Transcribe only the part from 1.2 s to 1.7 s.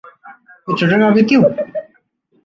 you?